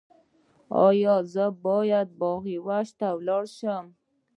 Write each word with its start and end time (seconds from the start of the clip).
ایا 0.85 1.15
زه 1.33 1.45
باید 1.65 2.07
باغ 2.19 2.43
وحش 2.67 2.89
ته 2.99 3.07
لاړ 3.27 3.43
شم؟ 3.57 3.85